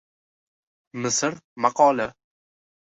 Misr 1.03 1.33
maqoli 1.67 2.07